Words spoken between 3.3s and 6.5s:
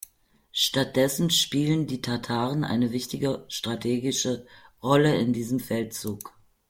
strategische Rolle in diesem Feldzug.